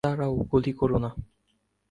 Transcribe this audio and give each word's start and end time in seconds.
দাঁড়াও, 0.03 0.33
গুলি 0.51 0.73
করো 0.73 0.97
না। 0.97 1.09